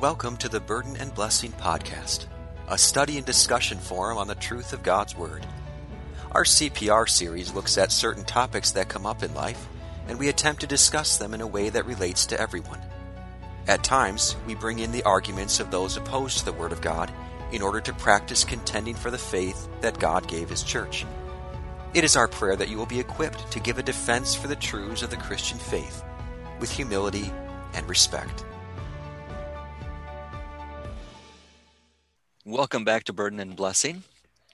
[0.00, 2.26] Welcome to the Burden and Blessing Podcast,
[2.68, 5.44] a study and discussion forum on the truth of God's Word.
[6.30, 9.66] Our CPR series looks at certain topics that come up in life,
[10.06, 12.78] and we attempt to discuss them in a way that relates to everyone.
[13.66, 17.12] At times, we bring in the arguments of those opposed to the Word of God
[17.50, 21.06] in order to practice contending for the faith that God gave His church.
[21.92, 24.54] It is our prayer that you will be equipped to give a defense for the
[24.54, 26.04] truths of the Christian faith
[26.60, 27.32] with humility
[27.74, 28.44] and respect.
[32.58, 34.02] Welcome back to Burden and Blessing.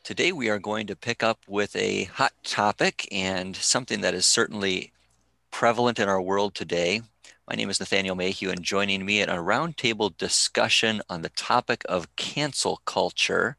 [0.03, 4.27] Today we are going to pick up with a hot topic and something that is
[4.27, 4.93] certainly
[5.51, 7.01] prevalent in our world today.
[7.49, 11.83] My name is Nathaniel Mayhew, and joining me at a roundtable discussion on the topic
[11.89, 13.57] of cancel culture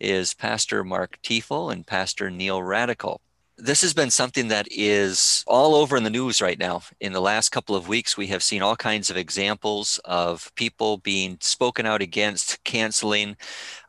[0.00, 3.20] is Pastor Mark Tiefel and Pastor Neil Radical
[3.58, 6.82] this has been something that is all over in the news right now.
[7.00, 10.98] In the last couple of weeks, we have seen all kinds of examples of people
[10.98, 13.36] being spoken out against canceling.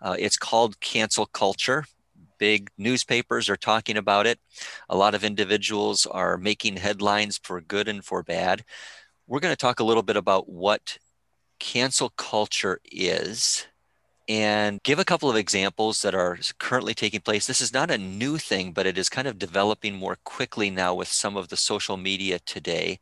[0.02, 1.85] Uh, it's called cancel culture.
[2.37, 4.40] Big newspapers are talking about it.
[4.90, 8.63] A lot of individuals are making headlines for good and for bad.
[9.27, 10.98] We're going to talk a little bit about what
[11.59, 13.65] cancel culture is
[14.28, 17.48] and give a couple of examples that are currently taking place.
[17.48, 20.94] This is not a new thing, but it is kind of developing more quickly now
[20.94, 23.00] with some of the social media today.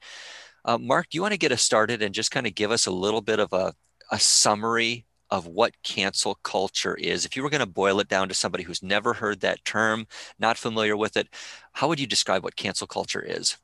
[0.63, 2.85] Uh, Mark, do you want to get us started and just kind of give us
[2.85, 3.73] a little bit of a,
[4.11, 7.25] a summary of what cancel culture is?
[7.25, 10.07] If you were going to boil it down to somebody who's never heard that term,
[10.37, 11.27] not familiar with it,
[11.73, 13.57] how would you describe what cancel culture is?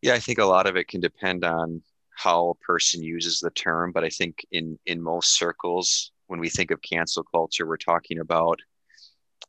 [0.00, 1.82] Yeah, I think a lot of it can depend on
[2.14, 6.48] how a person uses the term, but I think in in most circles, when we
[6.48, 8.58] think of cancel culture, we're talking about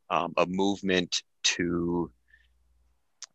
[0.10, 2.12] um, a movement to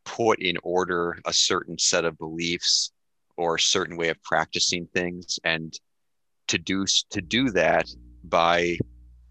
[0.04, 2.92] put in order a certain set of beliefs
[3.38, 5.40] or a certain way of practicing things.
[5.44, 5.72] And
[6.48, 7.88] to do to do that
[8.22, 8.76] by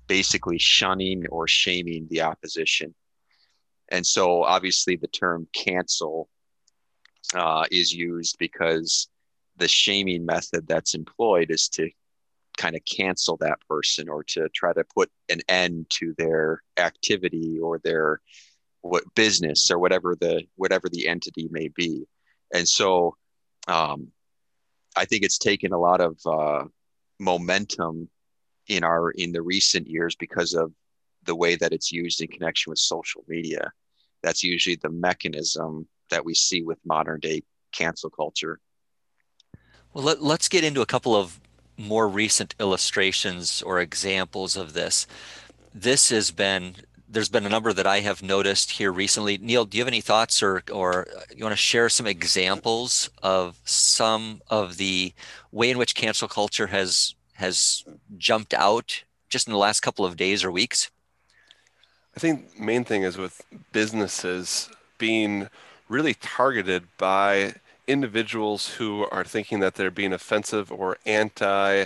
[0.08, 2.96] basically shunning or shaming the opposition.
[3.90, 6.28] And so obviously the term cancel
[7.36, 9.10] uh, is used because
[9.58, 11.88] the shaming method that's employed is to
[12.58, 17.60] kind of cancel that person or to try to put an end to their activity
[17.60, 18.20] or their
[18.82, 22.06] what business or whatever the whatever the entity may be.
[22.54, 23.16] And so
[23.68, 24.12] um,
[24.98, 26.64] i think it's taken a lot of uh,
[27.20, 28.10] momentum
[28.68, 30.72] in our in the recent years because of
[31.24, 33.72] the way that it's used in connection with social media.
[34.24, 38.60] That's usually the mechanism that we see with modern day cancel culture.
[39.94, 41.40] Well let, us get into a couple of
[41.78, 45.08] more recent illustrations or examples of this.
[45.74, 46.76] This has been
[47.10, 49.38] there's been a number that I have noticed here recently.
[49.38, 53.10] Neil, do you have any thoughts or or uh, you want to share some examples
[53.24, 55.14] of some of the
[55.52, 57.86] way in which cancel culture has has
[58.18, 60.90] jumped out just in the last couple of days or weeks?
[62.16, 65.50] I think main thing is with businesses being
[65.88, 67.54] really targeted by
[67.88, 71.86] individuals who are thinking that they're being offensive or anti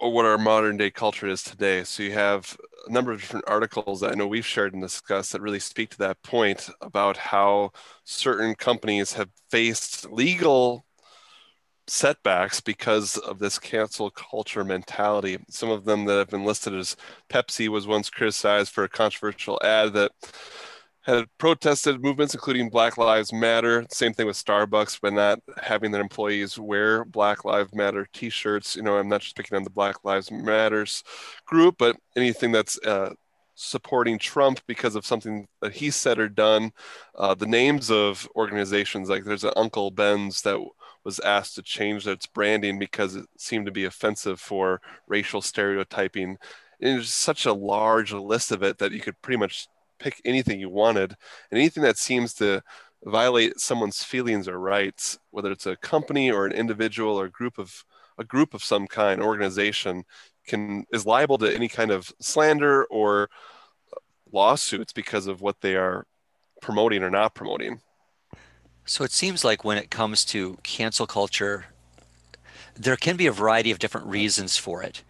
[0.00, 1.84] or what our modern day culture is today.
[1.84, 5.32] So you have a number of different articles that I know we've shared and discussed
[5.32, 7.72] that really speak to that point about how
[8.04, 10.84] certain companies have faced legal
[11.86, 15.38] setbacks because of this cancel culture mentality.
[15.48, 16.96] Some of them that have been listed as
[17.30, 20.12] Pepsi was once criticized for a controversial ad that
[21.04, 23.84] had protested movements, including Black Lives Matter.
[23.90, 28.74] Same thing with Starbucks by not having their employees wear Black Lives Matter T-shirts.
[28.74, 31.04] You know, I'm not just picking on the Black Lives Matters
[31.46, 33.12] group, but anything that's uh,
[33.54, 36.72] supporting Trump because of something that he said or done.
[37.14, 40.58] Uh, the names of organizations, like there's an Uncle Ben's that
[41.04, 46.38] was asked to change its branding because it seemed to be offensive for racial stereotyping.
[46.80, 49.68] And there's such a large list of it that you could pretty much
[49.98, 51.16] pick anything you wanted,
[51.50, 52.62] and anything that seems to
[53.04, 57.58] violate someone's feelings or rights, whether it's a company or an individual or a group
[57.58, 57.84] of
[58.16, 60.04] a group of some kind, organization,
[60.46, 63.28] can is liable to any kind of slander or
[64.32, 66.06] lawsuits because of what they are
[66.60, 67.80] promoting or not promoting.
[68.84, 71.66] So it seems like when it comes to cancel culture,
[72.74, 75.02] there can be a variety of different reasons for it.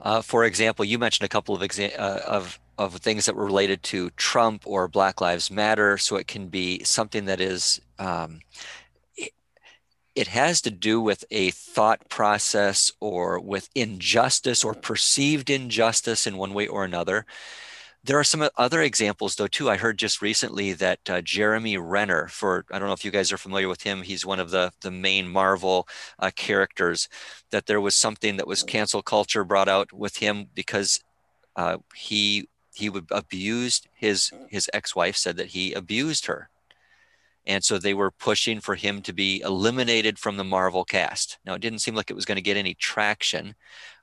[0.00, 3.44] Uh, for example, you mentioned a couple of, exa- uh, of of things that were
[3.44, 5.98] related to Trump or Black Lives Matter.
[5.98, 8.40] So it can be something that is, um,
[9.16, 9.32] it,
[10.14, 16.36] it has to do with a thought process or with injustice or perceived injustice in
[16.36, 17.26] one way or another.
[18.04, 19.70] There are some other examples, though, too.
[19.70, 23.30] I heard just recently that uh, Jeremy Renner, for I don't know if you guys
[23.30, 25.86] are familiar with him, he's one of the the main Marvel
[26.18, 27.08] uh, characters.
[27.52, 31.00] That there was something that was cancel culture brought out with him because
[31.54, 36.48] uh, he he would abused his his ex-wife said that he abused her
[37.46, 41.38] and so they were pushing for him to be eliminated from the Marvel cast.
[41.44, 43.54] Now, it didn't seem like it was going to get any traction.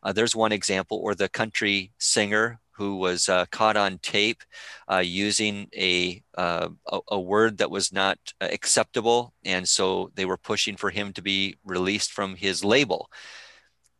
[0.03, 4.43] Uh, there's one example, or the country singer who was uh, caught on tape
[4.91, 10.37] uh, using a, uh, a, a word that was not acceptable, and so they were
[10.37, 13.09] pushing for him to be released from his label.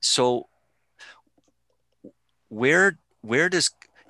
[0.01, 0.47] So,
[2.47, 3.69] where where does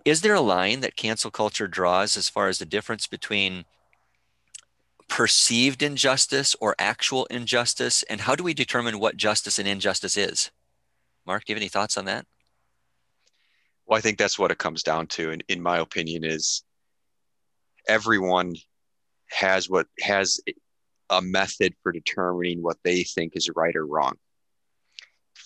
[0.10, 3.66] is there a line that cancel culture draws as far as the difference between
[5.08, 8.04] perceived injustice or actual injustice?
[8.04, 10.50] And how do we determine what justice and injustice is?
[11.28, 12.26] Mark, do you have any thoughts on that?
[13.86, 16.64] Well, I think that's what it comes down to, in, in my opinion, is
[17.88, 18.56] everyone
[19.30, 20.40] has what has
[21.12, 24.16] a method for determining what they think is right or wrong.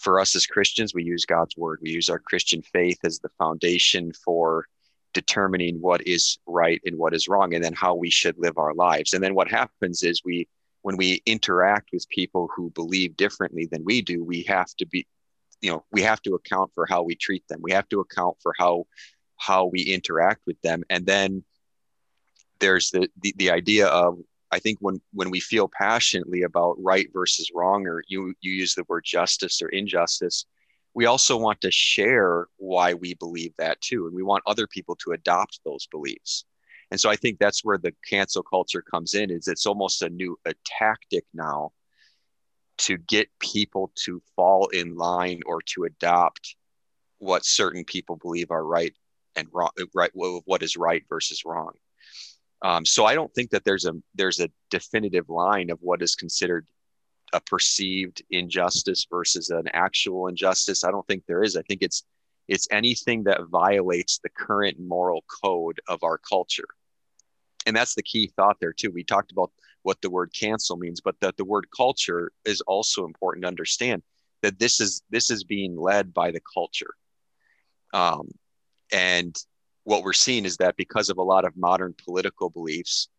[0.03, 1.79] For us as Christians, we use God's word.
[1.81, 4.67] We use our Christian faith as the foundation for
[5.13, 8.73] determining what is right and what is wrong and then how we should live our
[8.73, 9.13] lives.
[9.13, 10.47] And then what happens is we
[10.81, 15.07] when we interact with people who believe differently than we do we have to be
[15.61, 17.61] you know we have to account for how we treat them.
[17.61, 18.85] We have to account for how
[19.37, 20.83] how we interact with them.
[20.89, 21.45] And then
[22.59, 24.19] there's the the, the idea of
[24.53, 28.75] i think when when we feel passionately about right versus wrong or you you use
[28.75, 30.45] the word justice or injustice
[30.93, 34.05] we also want to share why we believe that too.
[34.05, 36.45] And we want other people to adopt those beliefs.
[36.91, 40.09] And so I think that's where the cancel culture comes in is it's almost a
[40.09, 41.71] new a tactic now
[42.79, 46.55] to get people to fall in line or to adopt
[47.17, 48.93] what certain people believe are right
[49.35, 51.71] and wrong right what is right versus wrong
[52.63, 56.15] um, so i don't think that there's a there's a definitive line of what is
[56.15, 56.65] considered
[57.33, 60.83] a perceived injustice versus an actual injustice.
[60.83, 61.57] I don't think there is.
[61.57, 62.03] I think it's
[62.47, 66.67] it's anything that violates the current moral code of our culture.
[67.65, 68.91] And that's the key thought there too.
[68.91, 69.51] We talked about
[69.83, 74.03] what the word cancel means, but that the word culture is also important to understand
[74.41, 76.93] that this is this is being led by the culture.
[77.93, 78.29] Um,
[78.91, 79.35] and
[79.83, 83.09] what we're seeing is that because of a lot of modern political beliefs,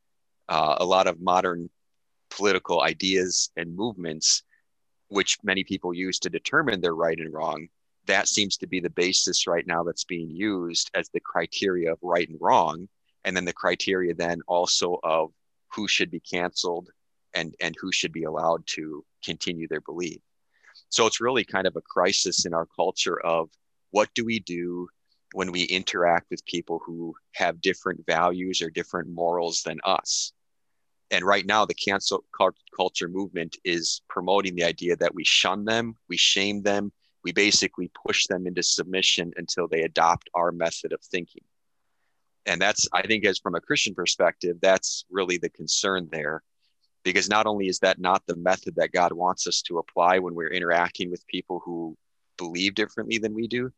[0.49, 1.69] uh, a lot of modern
[2.31, 4.43] political ideas and movements,
[5.09, 7.69] which many people use to determine their right and wrong,
[8.07, 11.99] that seems to be the basis right now that's being used as the criteria of
[12.03, 12.89] right and wrong.
[13.25, 15.31] And then the criteria then also of
[15.75, 16.89] who should be canceled
[17.35, 20.21] and, and who should be allowed to continue their belief.
[20.91, 23.49] So it's really kind of a crisis in our culture of
[23.91, 24.89] what do we do
[25.35, 30.33] when we interact with people who have different values or different morals than us?
[31.11, 32.25] and right now the cancel
[32.77, 36.93] culture movement is promoting the idea that we shun them we shame them
[37.23, 41.43] we basically push them into submission until they adopt our method of thinking
[42.47, 46.43] and that's i think as from a christian perspective that's really the concern there
[47.05, 50.35] because not only is that not the method that god wants us to apply when
[50.35, 51.97] we're interacting with people who
[52.39, 53.71] believe differently than we do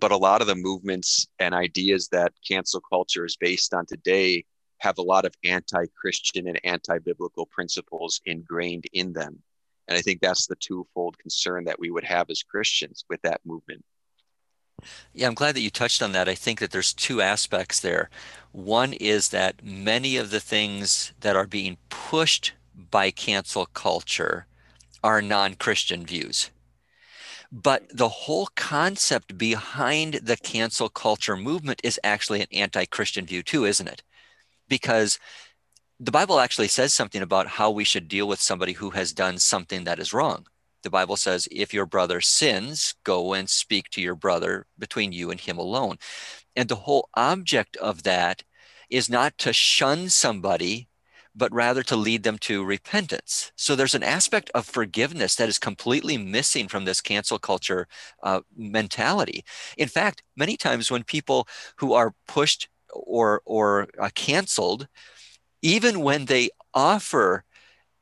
[0.00, 4.44] but a lot of the movements and ideas that cancel culture is based on today
[4.78, 9.42] have a lot of anti-Christian and anti-biblical principles ingrained in them.
[9.88, 13.40] And I think that's the twofold concern that we would have as Christians with that
[13.44, 13.84] movement.
[15.14, 16.28] Yeah, I'm glad that you touched on that.
[16.28, 18.10] I think that there's two aspects there.
[18.52, 22.52] One is that many of the things that are being pushed
[22.90, 24.46] by cancel culture
[25.02, 26.50] are non Christian views.
[27.52, 33.42] But the whole concept behind the cancel culture movement is actually an anti Christian view,
[33.42, 34.02] too, isn't it?
[34.68, 35.18] because
[35.98, 39.38] the Bible actually says something about how we should deal with somebody who has done
[39.38, 40.46] something that is wrong.
[40.82, 45.30] The Bible says, if your brother sins, go and speak to your brother between you
[45.30, 45.98] and him alone.
[46.54, 48.42] And the whole object of that
[48.90, 50.88] is not to shun somebody,
[51.36, 53.52] but rather to lead them to repentance.
[53.56, 57.86] So there's an aspect of forgiveness that is completely missing from this cancel culture
[58.22, 59.44] uh, mentality.
[59.76, 64.88] In fact, many times when people who are pushed or or uh, canceled
[65.62, 67.44] even when they offer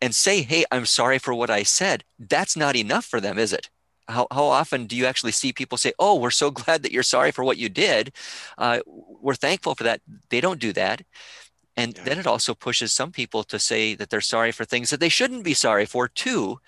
[0.01, 3.53] and say hey i'm sorry for what i said that's not enough for them is
[3.53, 3.71] it
[4.07, 7.03] how, how often do you actually see people say oh we're so glad that you're
[7.03, 8.13] sorry for what you did
[8.59, 10.01] uh, we're thankful for that
[10.31, 11.03] they don't do that
[11.77, 12.05] and yeah.
[12.05, 15.09] then it also pushes some people to say that they're sorry for things that they
[15.09, 16.59] shouldn't be sorry for too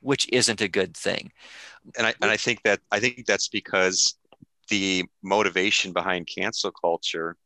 [0.00, 1.32] which isn't a good thing
[1.98, 4.18] and i and i think that i think that's because
[4.68, 7.36] the motivation behind cancel culture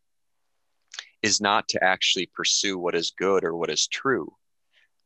[1.23, 4.33] is not to actually pursue what is good or what is true,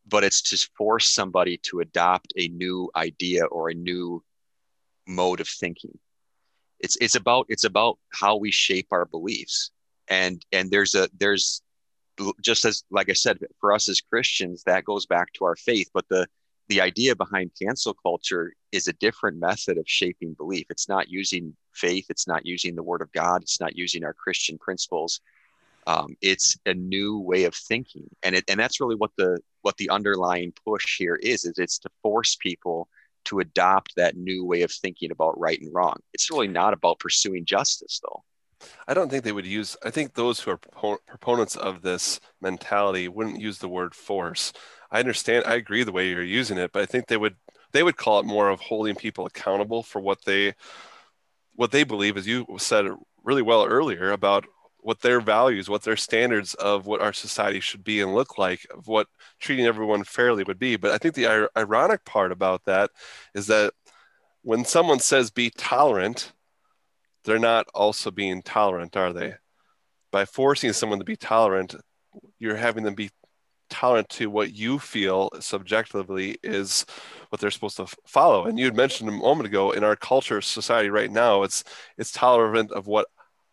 [0.07, 4.23] but it's to force somebody to adopt a new idea or a new
[5.07, 5.99] mode of thinking.
[6.81, 9.71] It's it's about it's about how we shape our beliefs.
[10.09, 11.63] And and there's a there's
[12.41, 15.91] just as like I said, for us as Christians, that goes back to our faith.
[15.93, 16.27] But the
[16.69, 20.67] the idea behind cancel culture is a different method of shaping belief.
[20.71, 22.07] It's not using faith.
[22.09, 23.43] It's not using the Word of God.
[23.43, 25.21] It's not using our Christian principles.
[25.87, 29.77] Um, it's a new way of thinking, and it and that's really what the what
[29.77, 31.45] the underlying push here is.
[31.45, 32.89] Is it's to force people
[33.25, 35.97] to adopt that new way of thinking about right and wrong.
[36.13, 38.23] It's really not about pursuing justice, though.
[38.89, 39.77] I don't think they would use.
[39.85, 40.59] I think those who are
[41.07, 44.53] proponents of this mentality wouldn't use the word force.
[44.91, 45.45] I understand.
[45.47, 47.37] I agree the way you're using it, but I think they would
[47.73, 50.55] they would call it more of holding people accountable for what they
[51.55, 52.87] what they believe, as you said
[53.23, 54.45] really well earlier about
[54.79, 58.67] what their values, what their standards of what our society should be and look like,
[58.77, 59.09] of what
[59.41, 60.77] treating everyone fairly would be.
[60.77, 62.91] But I think the ironic part about that
[63.35, 63.73] is that
[64.43, 66.33] when someone says be tolerant,
[67.25, 69.35] they're not also being tolerant, are they?
[70.13, 71.75] By forcing someone to be tolerant,
[72.39, 73.11] you're having them be
[73.71, 76.85] tolerant to what you feel subjectively is
[77.31, 78.45] what they're supposed to follow.
[78.45, 81.65] And you had mentioned a moment ago in our culture, society right now, it's
[81.99, 83.09] it's tolerant of what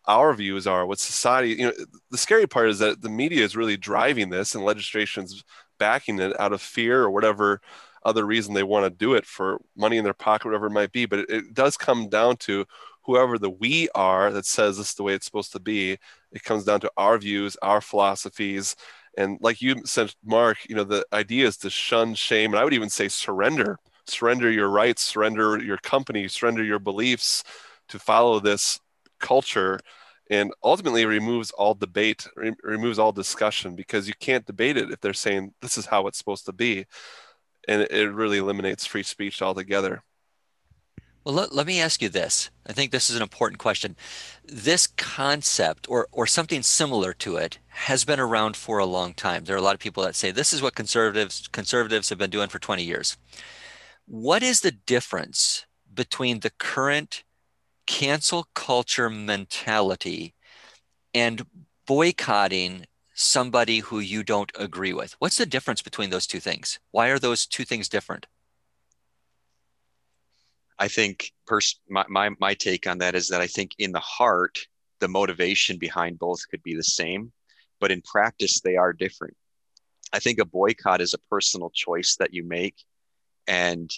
[0.06, 1.50] our views are, what society.
[1.50, 1.72] You know,
[2.10, 5.42] the scary part is that the media is really driving this, and legislation's
[5.78, 7.60] backing it out of fear or whatever
[8.04, 10.92] other reason they want to do it for money in their pocket, whatever it might
[10.92, 11.06] be.
[11.06, 12.66] But it, it does come down to
[13.04, 15.98] whoever the we are that says this is the way it's supposed to be.
[16.32, 18.76] It comes down to our views, our philosophies.
[19.16, 22.52] And like you said, Mark, you know, the idea is to shun shame.
[22.52, 27.44] And I would even say surrender, surrender your rights, surrender your company, surrender your beliefs
[27.88, 28.80] to follow this
[29.20, 29.78] culture
[30.30, 35.00] and ultimately removes all debate re- removes all discussion because you can't debate it if
[35.00, 36.86] they're saying this is how it's supposed to be
[37.68, 40.02] and it, it really eliminates free speech altogether
[41.24, 42.50] well, let, let me ask you this.
[42.66, 43.96] I think this is an important question.
[44.44, 49.44] This concept, or, or something similar to it, has been around for a long time.
[49.44, 52.30] There are a lot of people that say this is what conservatives conservatives have been
[52.30, 53.16] doing for 20 years.
[54.06, 55.64] What is the difference
[55.94, 57.22] between the current
[57.86, 60.34] cancel culture mentality
[61.14, 61.46] and
[61.86, 65.14] boycotting somebody who you don't agree with?
[65.20, 66.80] What's the difference between those two things?
[66.90, 68.26] Why are those two things different?
[70.78, 74.00] I think pers- my, my, my take on that is that I think in the
[74.00, 74.58] heart,
[75.00, 77.32] the motivation behind both could be the same,
[77.80, 79.36] but in practice, they are different.
[80.12, 82.76] I think a boycott is a personal choice that you make,
[83.46, 83.90] and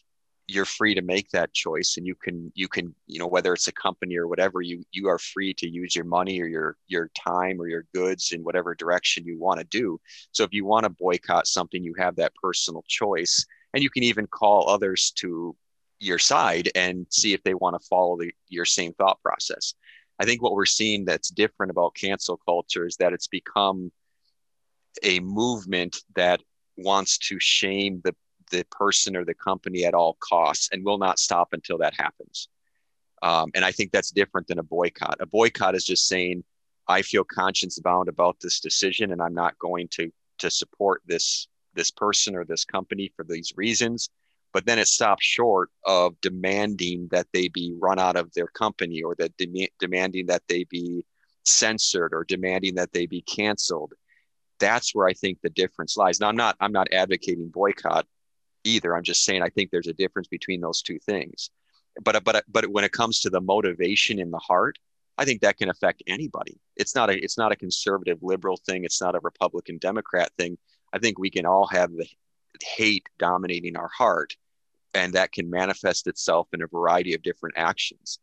[0.47, 1.97] you're free to make that choice.
[1.97, 5.09] And you can you can you know whether it's a company or whatever you you
[5.09, 8.75] are free to use your money or your your time or your goods in whatever
[8.75, 9.99] direction you want to do.
[10.33, 14.02] So if you want to boycott something, you have that personal choice, and you can
[14.02, 15.57] even call others to
[16.04, 19.75] your side and see if they want to follow the, your same thought process.
[20.18, 23.90] I think what we're seeing that's different about cancel culture is that it's become
[25.02, 26.40] a movement that
[26.76, 28.14] wants to shame the
[28.50, 32.49] the person or the company at all costs and will not stop until that happens.
[33.23, 35.16] Um, and I think that's different than a boycott.
[35.20, 36.44] A boycott is just saying,
[36.87, 41.49] I feel conscience bound about this decision, and I'm not going to to support this
[41.75, 44.11] this person or this company for these reasons
[44.54, 49.02] but then it stops short of demanding that they be run out of their company
[49.02, 51.04] or that de- demanding that they be
[51.44, 53.92] censored or demanding that they be canceled.
[54.61, 56.20] That's where i think the difference lies.
[56.20, 58.06] Now i'm not i'm not advocating boycott
[58.62, 58.96] either.
[58.96, 61.50] I'm just saying i think there's a difference between those two things.
[62.02, 64.78] But but but when it comes to the motivation in the heart
[65.18, 66.61] i think that can affect anybody.
[66.76, 68.84] It's not a it's not a conservative liberal thing.
[68.84, 70.56] It's not a republican democrat thing.
[70.92, 72.06] I think we can all have the
[72.62, 74.37] hate dominating our heart
[74.94, 78.18] and that can manifest itself in a variety of different actions.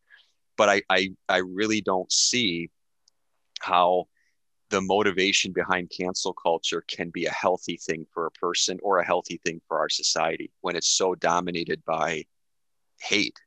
[0.58, 2.70] But i i, I really don't see
[3.60, 4.08] how
[4.70, 9.06] the motivation behind cancel culture can be a healthy thing for a person or a
[9.06, 12.26] healthy thing for our society when it's so dominated by
[13.00, 13.38] hate.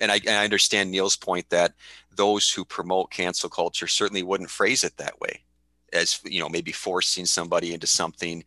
[0.00, 1.74] And I, and I understand neil's point that
[2.16, 5.44] those who promote cancel culture certainly wouldn't phrase it that way
[5.92, 8.44] as you know maybe forcing somebody into something.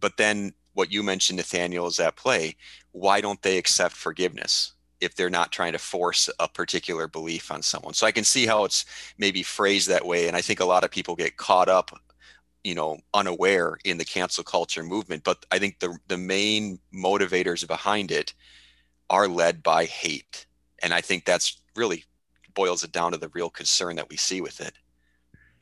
[0.00, 2.56] But then what you mentioned, Nathaniel, is at play.
[2.92, 7.62] Why don't they accept forgiveness if they're not trying to force a particular belief on
[7.62, 7.94] someone?
[7.94, 8.84] So I can see how it's
[9.18, 10.28] maybe phrased that way.
[10.28, 11.90] And I think a lot of people get caught up,
[12.62, 15.24] you know, unaware in the cancel culture movement.
[15.24, 18.34] But I think the, the main motivators behind it
[19.10, 20.46] are led by hate.
[20.82, 22.04] And I think that's really
[22.54, 24.74] boils it down to the real concern that we see with it.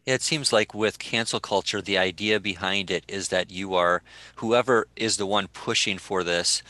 [0.04, 4.02] It seems like with cancel culture, the idea behind it is that you are,
[4.36, 6.62] whoever is the one pushing for this,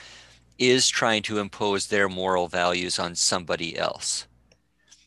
[0.58, 4.26] is trying to impose their moral values on somebody else.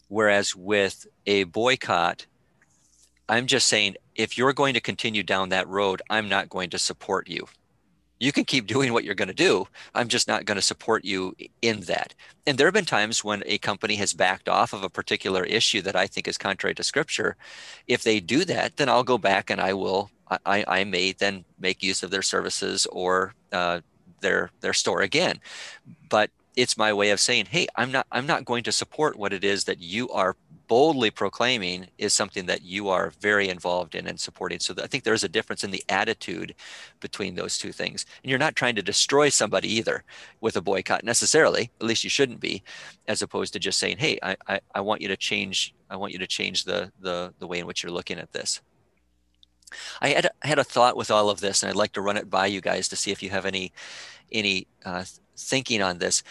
[0.08, 2.26] Whereas with a boycott,
[3.30, 6.80] I'm just saying, if you're going to continue down that road, I'm not going to
[6.80, 7.48] support you
[8.26, 9.68] you can keep doing what you're going to do.
[9.94, 12.16] I'm just not going to support you in that.
[12.48, 15.82] And there have been times when a company has backed off of a particular issue
[15.84, 17.38] that I think is contrary to scripture.
[17.88, 20.10] If they do that, then I'll go back and I will,
[20.44, 23.82] I, I may then make use of their services or uh,
[24.22, 25.40] their, their store again.
[26.10, 29.34] But it's my way of saying, hey, I'm not, I'm not going to support what
[29.34, 30.36] it is that you are
[30.68, 34.60] boldly proclaiming is something that you are very involved in and supporting.
[34.60, 36.56] So I think there's a difference in the attitude
[37.00, 38.06] between those two things.
[38.24, 40.04] And you're not trying to destroy somebody either
[40.42, 42.64] with a boycott necessarily, at least you shouldn't be,
[43.08, 46.14] as opposed to just saying, hey, I, I, I want you to change, I want
[46.14, 48.62] you to change the, the, the way in which you're looking at this.
[50.02, 52.18] I had, I had a thought with all of this, and I'd like to run
[52.18, 53.74] it by you guys to see if you have any,
[54.32, 55.04] any uh,
[55.38, 56.24] thinking on this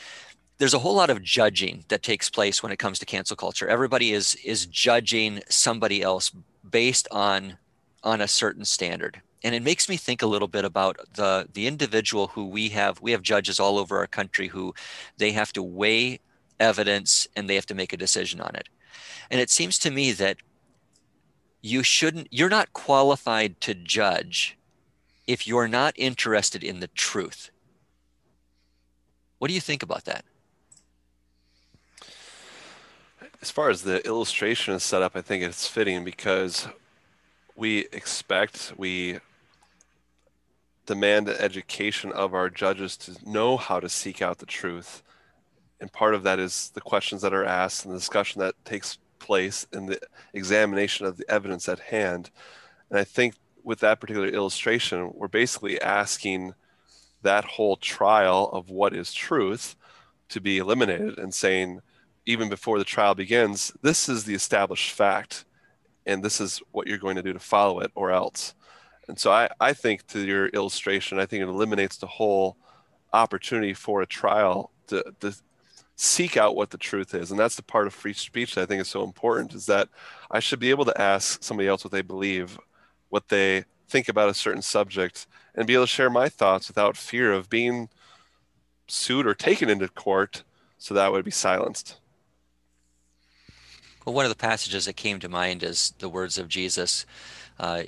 [0.64, 3.68] there's a whole lot of judging that takes place when it comes to cancel culture.
[3.68, 6.32] Everybody is is judging somebody else
[6.70, 7.58] based on
[8.02, 9.20] on a certain standard.
[9.42, 12.98] And it makes me think a little bit about the the individual who we have
[13.02, 14.74] we have judges all over our country who
[15.18, 16.20] they have to weigh
[16.58, 18.70] evidence and they have to make a decision on it.
[19.30, 20.38] And it seems to me that
[21.60, 24.56] you shouldn't you're not qualified to judge
[25.26, 27.50] if you're not interested in the truth.
[29.36, 30.24] What do you think about that?
[33.44, 36.66] As far as the illustration is set up, I think it's fitting because
[37.54, 39.18] we expect, we
[40.86, 45.02] demand the education of our judges to know how to seek out the truth.
[45.78, 48.96] And part of that is the questions that are asked and the discussion that takes
[49.18, 50.00] place in the
[50.32, 52.30] examination of the evidence at hand.
[52.88, 56.54] And I think with that particular illustration, we're basically asking
[57.20, 59.76] that whole trial of what is truth
[60.30, 61.82] to be eliminated and saying,
[62.26, 65.44] even before the trial begins, this is the established fact,
[66.06, 68.54] and this is what you're going to do to follow it or else.
[69.08, 72.56] And so I, I think to your illustration, I think it eliminates the whole
[73.12, 75.34] opportunity for a trial to, to
[75.96, 77.30] seek out what the truth is.
[77.30, 79.88] And that's the part of free speech that I think is so important is that
[80.30, 82.58] I should be able to ask somebody else what they believe,
[83.10, 86.96] what they think about a certain subject, and be able to share my thoughts without
[86.96, 87.88] fear of being
[88.88, 90.42] sued or taken into court
[90.78, 91.96] so that I would be silenced.
[94.04, 97.06] Well, one of the passages that came to mind is the words of Jesus
[97.58, 97.84] uh,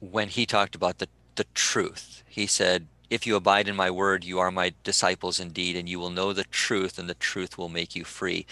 [0.00, 2.24] when he talked about the, the truth.
[2.28, 6.00] He said, If you abide in my word, you are my disciples indeed, and you
[6.00, 8.44] will know the truth, and the truth will make you free.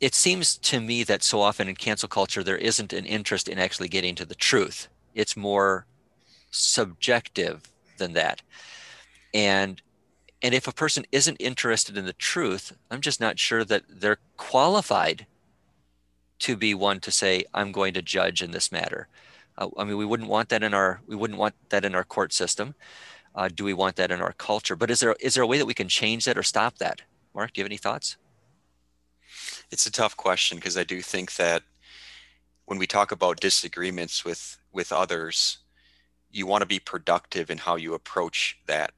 [0.00, 3.58] It seems to me that so often in cancel culture, there isn't an interest in
[3.58, 4.88] actually getting to the truth.
[5.14, 5.86] It's more
[6.50, 7.62] subjective
[7.98, 8.42] than that.
[9.32, 9.80] And
[10.44, 14.18] and if a person isn't interested in the truth, I'm just not sure that they're
[14.36, 15.26] qualified
[16.42, 19.08] to be one to say i'm going to judge in this matter.
[19.56, 22.04] Uh, i mean we wouldn't want that in our we wouldn't want that in our
[22.04, 22.74] court system.
[23.34, 24.76] Uh, do we want that in our culture?
[24.76, 27.02] But is there is there a way that we can change that or stop that?
[27.34, 28.16] Mark do you have any thoughts?
[29.70, 31.62] It's a tough question because i do think that
[32.66, 35.58] when we talk about disagreements with with others
[36.30, 38.92] you want to be productive in how you approach that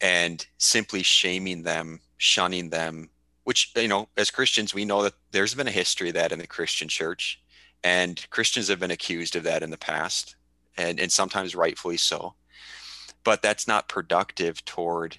[0.00, 3.08] and simply shaming them shunning them
[3.50, 6.38] which you know as christians we know that there's been a history of that in
[6.38, 7.42] the christian church
[7.82, 10.36] and christians have been accused of that in the past
[10.80, 12.34] and and sometimes rightfully so.
[13.22, 15.18] But that's not productive toward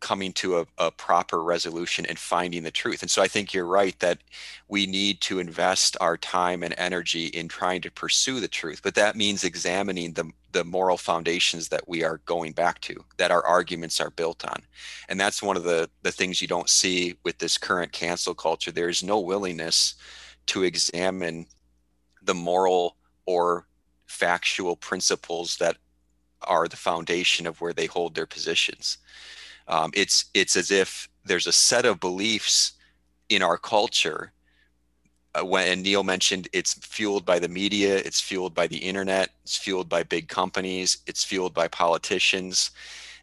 [0.00, 3.02] coming to a, a, proper resolution and finding the truth.
[3.02, 4.18] And so I think you're right that
[4.68, 8.80] we need to invest our time and energy in trying to pursue the truth.
[8.82, 13.30] But that means examining the, the moral foundations that we are going back to, that
[13.30, 14.62] our arguments are built on.
[15.08, 18.70] And that's one of the, the things you don't see with this current cancel culture.
[18.70, 19.94] There's no willingness
[20.46, 21.46] to examine
[22.22, 23.66] the moral or
[24.06, 25.76] factual principles that
[26.42, 28.98] are the foundation of where they hold their positions.
[29.68, 32.72] Um, it's it's as if there's a set of beliefs
[33.28, 34.32] in our culture.
[35.34, 39.56] Uh, when Neil mentioned, it's fueled by the media, it's fueled by the internet, it's
[39.56, 42.70] fueled by big companies, it's fueled by politicians.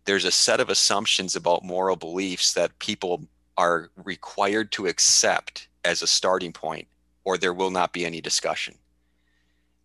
[0.05, 3.23] There's a set of assumptions about moral beliefs that people
[3.57, 6.87] are required to accept as a starting point,
[7.23, 8.75] or there will not be any discussion.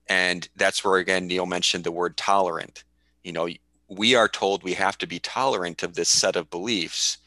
[0.09, 2.85] And that's where again Neil mentioned the word tolerant.
[3.25, 3.49] You know,
[3.91, 7.19] we are told we have to be tolerant of this set of beliefs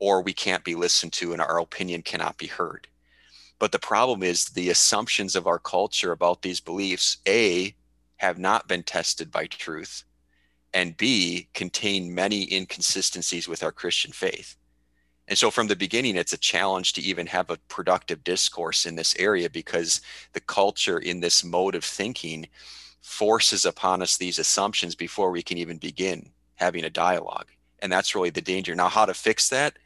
[0.00, 2.88] or we can't be listened to and our opinion cannot be heard
[3.60, 7.76] But the problem is the assumptions of our culture about these beliefs, A,
[8.18, 10.04] have not been tested by truth,
[10.74, 14.56] and B, contain many inconsistencies with our Christian faith.
[15.28, 18.96] And so from the beginning, it's a challenge to even have a productive discourse in
[18.96, 20.02] this area because
[20.34, 22.48] the culture in this mode of thinking
[23.08, 27.48] forces upon us these assumptions before we can even begin having a dialogue.
[27.80, 28.74] And that's really the danger.
[28.74, 29.78] Now, how to fix that?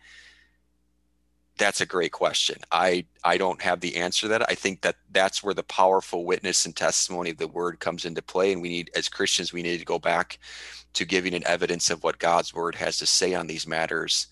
[1.57, 2.57] That's a great question.
[2.73, 4.51] I I don't have the answer to that.
[4.51, 8.23] I think that that's where the powerful witness and testimony of the word comes into
[8.23, 10.39] play and we need as Christians we need to go back
[10.95, 14.27] to giving an evidence of what God's word has to say on these matters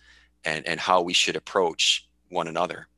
[0.44, 2.88] and and how we should approach one another.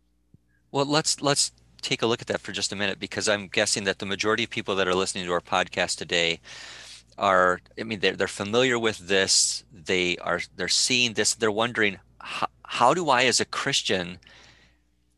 [0.70, 1.50] Well, let's let's
[1.83, 4.45] take a look at that for just a minute because I'm guessing that the majority
[4.45, 6.40] of people that are listening to our podcast today
[7.18, 9.64] are I mean they're, they're familiar with this.
[9.73, 11.35] They are they're seeing this.
[11.35, 14.18] They're wondering how, how do I as a Christian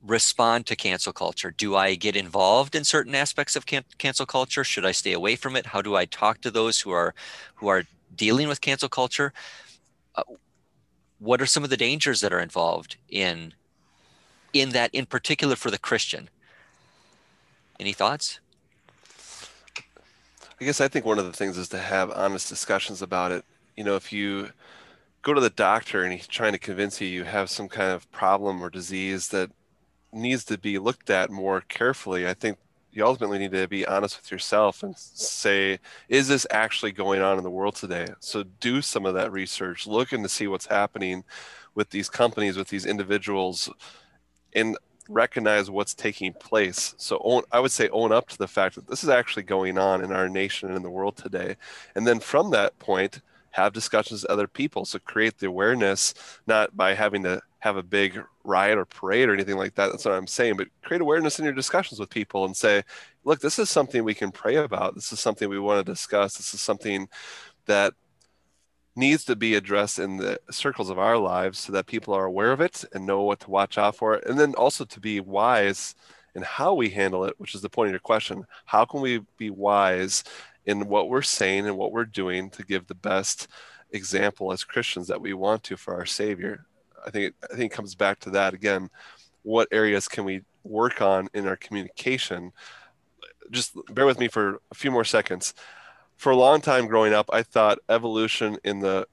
[0.02, 1.50] respond to cancel culture?
[1.50, 4.64] Do I get involved in certain aspects of can- cancel culture?
[4.64, 5.66] Should I stay away from it?
[5.66, 7.14] How do I talk to those who are
[7.56, 9.32] who are dealing with cancel culture?
[10.14, 10.22] Uh,
[11.18, 13.54] what are some of the dangers that are involved in
[14.52, 16.28] in that in particular for the christian
[17.84, 18.40] any thoughts?
[20.60, 23.44] I guess i think one of the things is to have honest discussions about it.
[23.76, 24.50] You know if you
[25.22, 28.10] go to the doctor and he's trying to convince you you have some kind of
[28.10, 29.50] problem or disease that
[30.12, 32.56] needs to be looked at more carefully i think
[32.94, 37.38] you ultimately need to be honest with yourself and say, is this actually going on
[37.38, 38.06] in the world today?
[38.20, 41.24] So do some of that research, look into see what's happening
[41.74, 43.68] with these companies, with these individuals,
[44.54, 46.94] and recognize what's taking place.
[46.98, 49.78] So own, I would say own up to the fact that this is actually going
[49.78, 51.56] on in our nation and in the world today.
[51.94, 53.20] And then from that point,
[53.54, 54.84] have discussions with other people.
[54.84, 56.12] So create the awareness,
[56.46, 59.92] not by having to have a big riot or parade or anything like that.
[59.92, 60.56] That's what I'm saying.
[60.56, 62.82] But create awareness in your discussions with people and say,
[63.24, 64.96] look, this is something we can pray about.
[64.96, 66.36] This is something we want to discuss.
[66.36, 67.08] This is something
[67.66, 67.94] that
[68.96, 72.52] needs to be addressed in the circles of our lives so that people are aware
[72.52, 74.14] of it and know what to watch out for.
[74.14, 75.94] And then also to be wise
[76.34, 78.46] in how we handle it, which is the point of your question.
[78.64, 80.24] How can we be wise
[80.66, 83.48] in what we're saying and what we're doing to give the best
[83.90, 86.66] example as Christians that we want to for our Savior?
[87.06, 88.90] I think it, I think it comes back to that again.
[89.42, 92.52] What areas can we work on in our communication?
[93.50, 95.54] Just bear with me for a few more seconds.
[96.16, 99.06] For a long time growing up, I thought evolution in the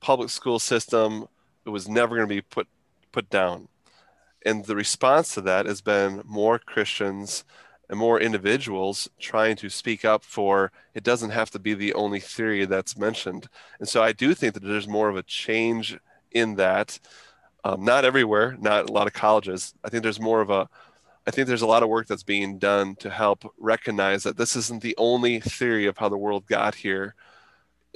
[0.00, 1.26] public school system
[1.64, 2.68] it was never going to be put
[3.12, 3.68] put down.
[4.44, 7.44] And the response to that has been more Christians
[7.88, 12.20] and more individuals trying to speak up for it doesn't have to be the only
[12.20, 13.48] theory that's mentioned.
[13.78, 15.98] And so I do think that there's more of a change
[16.32, 16.98] in that.
[17.64, 19.74] Um, not everywhere, not a lot of colleges.
[19.84, 20.68] I think there's more of a,
[21.26, 24.56] I think there's a lot of work that's being done to help recognize that this
[24.56, 27.14] isn't the only theory of how the world got here.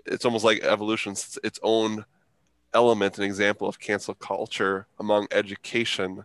[0.05, 2.05] It's almost like evolution's its own
[2.73, 6.25] element, an example of cancel culture among education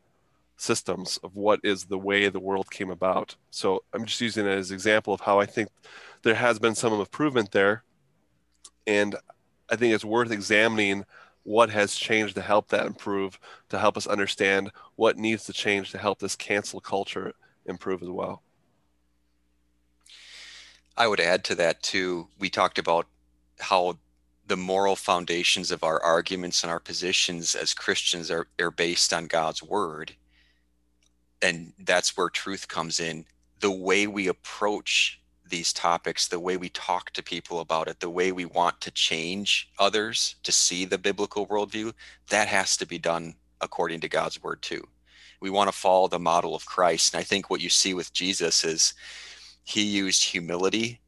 [0.57, 3.35] systems of what is the way the world came about.
[3.49, 5.69] So I'm just using it as an example of how I think
[6.21, 7.83] there has been some improvement there.
[8.85, 9.15] And
[9.71, 11.05] I think it's worth examining
[11.43, 15.91] what has changed to help that improve, to help us understand what needs to change
[15.91, 17.33] to help this cancel culture
[17.65, 18.43] improve as well.
[20.97, 22.27] I would add to that too.
[22.37, 23.07] We talked about
[23.59, 23.97] how
[24.47, 29.27] the moral foundations of our arguments and our positions as Christians are, are based on
[29.27, 30.13] God's word.
[31.41, 33.25] And that's where truth comes in.
[33.61, 35.20] The way we approach
[35.51, 38.91] these topics, the way we talk to people about it, the way we want to
[38.91, 41.93] change others to see the biblical worldview,
[42.29, 44.87] that has to be done according to God's word too.
[45.39, 47.13] We want to follow the model of Christ.
[47.13, 48.95] And I think what you see with Jesus is
[49.63, 51.01] he used humility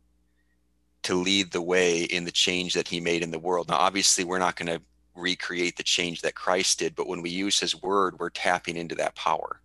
[1.03, 3.67] to lead the way in the change that he made in the world.
[3.67, 4.81] Now, obviously, we're not going to
[5.15, 8.95] recreate the change that Christ did, but when we use his word, we're tapping into
[8.95, 9.59] that power.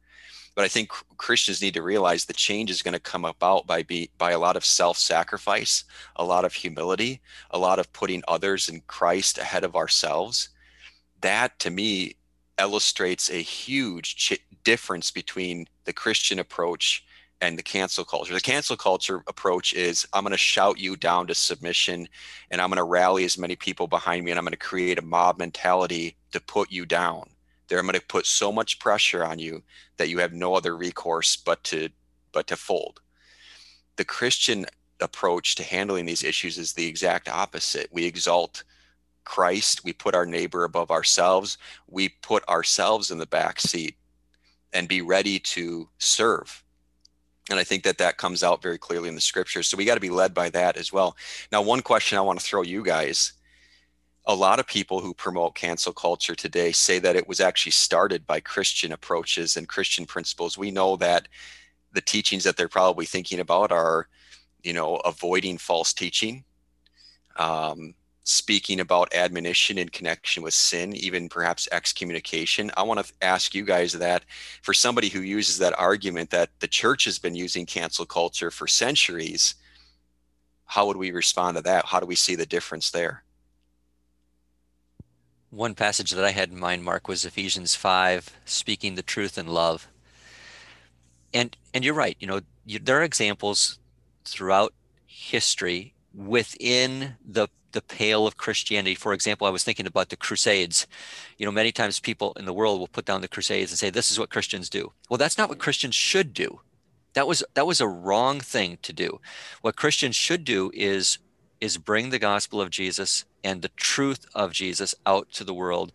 [0.58, 3.84] But I think Christians need to realize the change is going to come about by
[3.84, 5.84] be, by a lot of self-sacrifice,
[6.16, 7.20] a lot of humility,
[7.52, 10.48] a lot of putting others in Christ ahead of ourselves.
[11.20, 12.16] That to me
[12.60, 17.04] illustrates a huge ch- difference between the Christian approach
[17.40, 18.34] and the cancel culture.
[18.34, 22.08] The cancel culture approach is I'm going to shout you down to submission
[22.50, 24.98] and I'm going to rally as many people behind me and I'm going to create
[24.98, 27.30] a mob mentality to put you down
[27.68, 29.62] they're going to put so much pressure on you
[29.96, 31.88] that you have no other recourse but to
[32.32, 33.00] but to fold.
[33.96, 34.66] The christian
[35.00, 37.88] approach to handling these issues is the exact opposite.
[37.92, 38.64] We exalt
[39.24, 43.94] christ we put our neighbor above ourselves we put ourselves in the back seat
[44.72, 46.64] and be ready to serve.
[47.50, 49.68] And i think that that comes out very clearly in the scriptures.
[49.68, 51.16] So we got to be led by that as well.
[51.52, 53.34] Now one question i want to throw you guys
[54.28, 58.26] a lot of people who promote cancel culture today say that it was actually started
[58.26, 61.26] by christian approaches and christian principles we know that
[61.92, 64.06] the teachings that they're probably thinking about are
[64.62, 66.44] you know avoiding false teaching
[67.36, 72.70] um, speaking about admonition in connection with sin, even perhaps excommunication.
[72.76, 74.24] I want to ask you guys that
[74.60, 78.66] for somebody who uses that argument that the church has been using cancel culture for
[78.66, 79.54] centuries,
[80.66, 81.86] how would we respond to that?
[81.86, 83.22] How do we see the difference there?
[85.50, 89.46] One passage that I had in mind, Mark, was Ephesians 5, speaking the truth in
[89.46, 89.88] love.
[91.32, 93.78] And and you're right, you know, you, there are examples
[94.24, 94.74] throughout
[95.06, 98.94] history within the the pale of Christianity.
[98.94, 100.86] For example, I was thinking about the Crusades.
[101.36, 103.90] You know, many times people in the world will put down the Crusades and say,
[103.90, 106.60] "This is what Christians do." Well, that's not what Christians should do.
[107.14, 109.20] That was that was a wrong thing to do.
[109.62, 111.18] What Christians should do is
[111.60, 115.92] is bring the gospel of Jesus and the truth of Jesus out to the world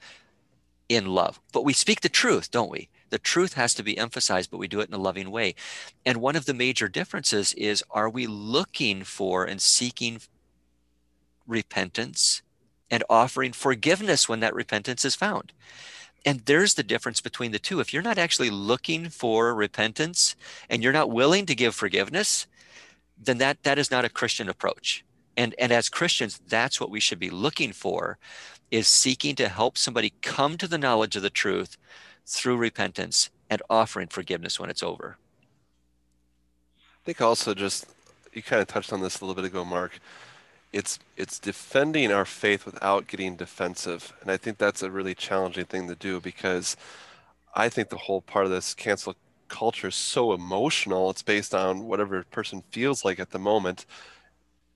[0.89, 1.39] in love.
[1.52, 2.89] But we speak the truth, don't we?
[3.10, 5.56] The truth has to be emphasized, but we do it in a loving way.
[6.06, 10.19] And one of the major differences is are we looking for and seeking
[11.47, 12.41] repentance
[12.89, 15.52] and offering forgiveness when that repentance is found.
[16.26, 17.80] And there's the difference between the two.
[17.80, 20.36] If you're not actually looking for repentance
[20.69, 22.47] and you're not willing to give forgiveness,
[23.17, 25.04] then that that is not a Christian approach.
[25.38, 28.17] And and as Christians, that's what we should be looking for
[28.72, 31.78] is seeking to help somebody come to the knowledge of the truth
[32.26, 35.17] through repentance and offering forgiveness when it's over.
[36.78, 37.86] I think also just
[38.34, 40.00] you kind of touched on this a little bit ago, Mark
[40.74, 45.65] it's it's defending our faith without getting defensive and i think that's a really challenging
[45.65, 46.76] thing to do because
[47.56, 49.15] i think the whole part of this cancel
[49.48, 53.86] culture is so emotional it's based on whatever person feels like at the moment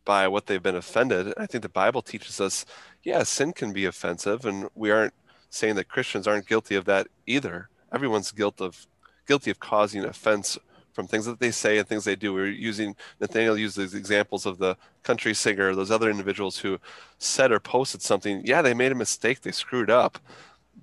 [0.07, 2.65] by what they've been offended i think the bible teaches us
[3.03, 5.13] yeah sin can be offensive and we aren't
[5.49, 8.87] saying that christians aren't guilty of that either everyone's guilt of
[9.27, 10.57] guilty of causing offense
[10.93, 12.33] from things that they say and things they do.
[12.33, 16.79] We're using Nathaniel used these examples of the country singer, those other individuals who
[17.19, 18.41] said or posted something.
[18.43, 20.17] Yeah, they made a mistake, they screwed up,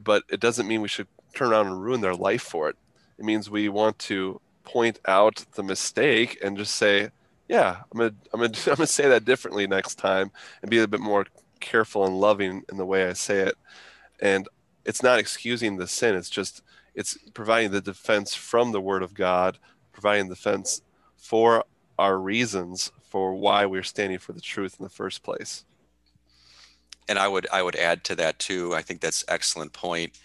[0.05, 2.77] but it doesn't mean we should turn around and ruin their life for it.
[3.19, 7.11] It means we want to point out the mistake and just say,
[7.49, 10.31] yeah, I'm gonna I'm gonna I'm gonna say that differently next time
[10.63, 11.27] and be a bit more
[11.61, 13.55] careful and loving in the way I say it.
[14.21, 14.49] And
[14.85, 16.15] it's not excusing the sin.
[16.15, 16.63] It's just
[16.95, 19.59] it's providing the defense from the Word of God
[19.95, 20.83] providing the defense
[21.17, 21.65] for
[21.99, 25.65] our reasons for why we're standing for the truth in the first place.
[27.09, 28.75] And I would I would add to that too.
[28.75, 30.19] I think that's excellent point.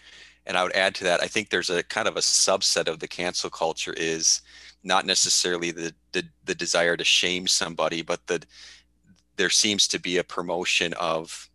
[0.46, 1.22] And I would add to that.
[1.22, 4.40] I think there's a kind of a subset of the cancel culture is
[4.82, 8.42] not necessarily the the, the desire to shame somebody, but the
[9.36, 11.48] there seems to be a promotion of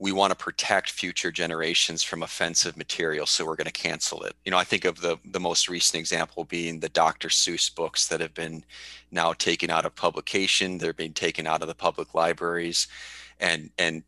[0.00, 4.34] we want to protect future generations from offensive material, so we're going to cancel it.
[4.44, 7.28] You know, I think of the the most recent example being the Dr.
[7.28, 8.64] Seuss books that have been
[9.10, 10.78] now taken out of publication.
[10.78, 12.86] They're being taken out of the public libraries,
[13.40, 14.02] and and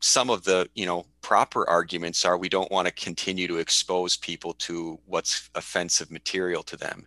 [0.00, 4.16] some of the you know proper arguments are we don't want to continue to expose
[4.16, 7.06] people to what's offensive material to them.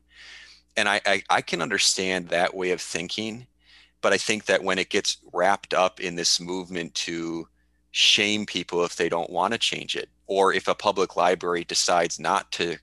[0.77, 3.47] And I, I, I can understand that way of thinking
[4.01, 7.47] but i think that when it gets wrapped up in this movement to
[7.91, 12.19] shame people if they don't want to change it or if a public library decides
[12.19, 12.77] not to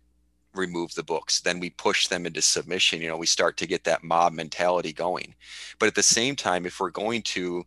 [0.55, 3.85] remove the books then we push them into submission you know we start to get
[3.85, 5.35] that mob mentality going.
[5.79, 7.65] But at the same time if we're going to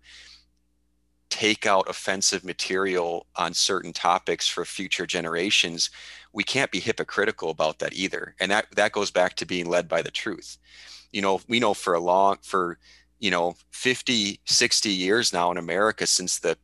[1.30, 5.90] take out offensive material on certain topics for future generations
[6.34, 9.88] we can't be hypocritical about that either and that that goes back to being led
[9.88, 10.58] by the truth
[11.12, 12.78] you know we know for a long for
[13.20, 16.58] you know 50 60 years now in america since the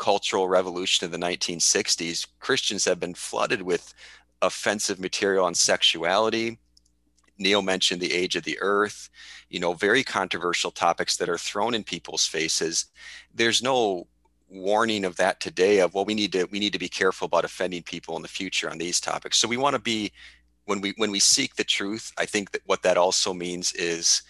[0.00, 3.92] cultural revolution of the 1960s, Christians have been flooded with
[4.40, 6.58] offensive material on sexuality.
[7.40, 9.08] Neil mentioned the age of the earth,
[9.48, 12.86] you know, very controversial topics that are thrown in people's faces.
[13.34, 14.06] There's no
[14.50, 17.44] warning of that today of well we need to we need to be careful about
[17.44, 20.10] offending people in the future on these topics so we want to be
[20.64, 24.22] when we when we seek the truth i think that what that also means is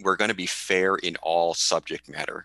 [0.00, 2.44] we're going to be fair in all subject matter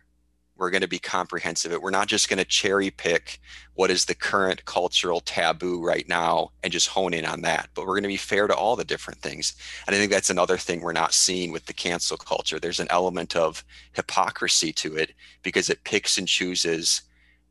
[0.55, 1.81] we're going to be comprehensive.
[1.81, 3.39] We're not just going to cherry pick
[3.73, 7.81] what is the current cultural taboo right now and just hone in on that, but
[7.81, 9.55] we're going to be fair to all the different things.
[9.87, 12.59] And I think that's another thing we're not seeing with the cancel culture.
[12.59, 13.63] There's an element of
[13.93, 17.01] hypocrisy to it because it picks and chooses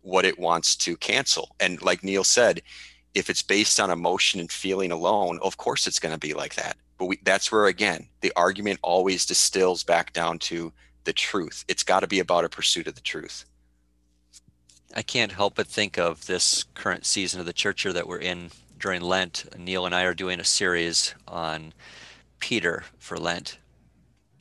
[0.02, 1.56] what it wants to cancel.
[1.58, 2.62] And like Neil said,
[3.14, 6.54] if it's based on emotion and feeling alone, of course it's going to be like
[6.54, 6.76] that.
[6.98, 10.72] But we, that's where, again, the argument always distills back down to
[11.04, 11.64] the truth.
[11.68, 13.44] It's got to be about a pursuit of the truth.
[14.94, 18.50] I can't help but think of this current season of the church that we're in
[18.78, 19.46] during Lent.
[19.58, 21.72] Neil and I are doing a series on
[22.40, 23.58] Peter for Lent.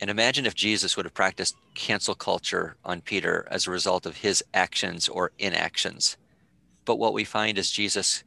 [0.00, 4.16] And imagine if Jesus would have practiced cancel culture on Peter as a result of
[4.16, 6.16] his actions or inactions.
[6.84, 8.24] But what we find is Jesus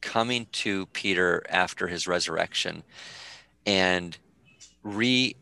[0.00, 2.84] coming to Peter after his resurrection
[3.66, 4.16] and
[4.82, 5.34] re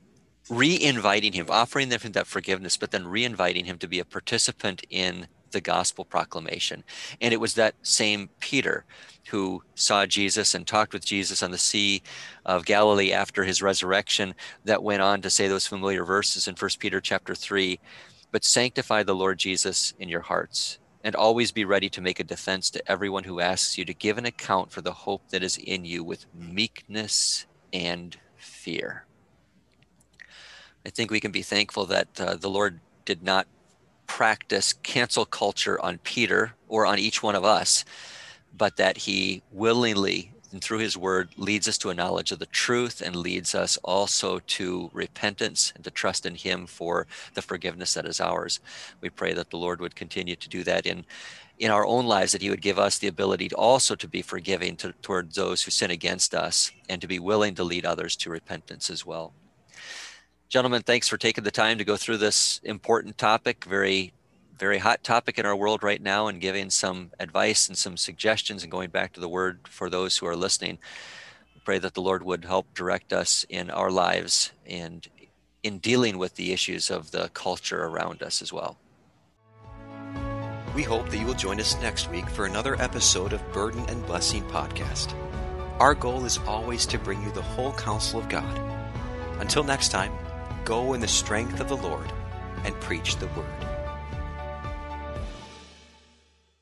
[0.49, 5.27] re-inviting him, offering them that forgiveness, but then re-inviting him to be a participant in
[5.51, 6.85] the gospel proclamation.
[7.21, 8.85] And it was that same Peter
[9.29, 12.03] who saw Jesus and talked with Jesus on the Sea
[12.45, 16.71] of Galilee after his resurrection that went on to say those familiar verses in 1
[16.79, 17.79] Peter chapter 3
[18.33, 22.25] but sanctify the Lord Jesus in your hearts and always be ready to make a
[22.25, 25.57] defense to everyone who asks you to give an account for the hope that is
[25.57, 29.06] in you with meekness and fear.
[30.87, 33.49] I think we can be thankful that uh, the Lord did not
[34.07, 37.85] practice cancel culture on Peter or on each one of us,
[38.57, 42.47] but that he willingly and through his word leads us to a knowledge of the
[42.47, 47.95] truth and leads us also to repentance and to trust in him for the forgiveness
[47.95, 48.61] that is ours.
[49.01, 51.05] We pray that the Lord would continue to do that in
[51.59, 54.23] in our own lives that he would give us the ability to also to be
[54.23, 58.15] forgiving to, towards those who sin against us and to be willing to lead others
[58.15, 59.33] to repentance as well.
[60.49, 64.13] Gentlemen, thanks for taking the time to go through this important topic, very
[64.59, 68.63] very hot topic in our world right now and giving some advice and some suggestions
[68.63, 70.79] and going back to the word for those who are listening.
[71.65, 75.07] pray that the Lord would help direct us in our lives and
[75.63, 78.79] in dealing with the issues of the culture around us as well.
[80.75, 84.07] We hope that you will join us next week for another episode of Burden and
[84.07, 85.13] Blessing Podcast.
[85.81, 88.61] Our goal is always to bring you the whole counsel of God.
[89.41, 90.13] Until next time,
[90.67, 92.13] go in the strength of the Lord
[92.65, 93.76] and preach the word.